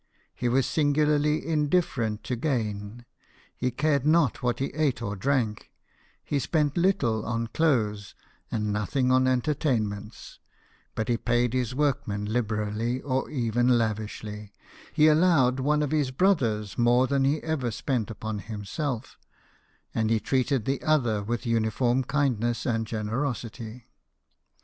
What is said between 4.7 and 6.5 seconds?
eat or drank; he